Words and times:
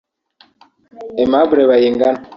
Aimable 1.19 1.61
Bayingana 1.69 2.19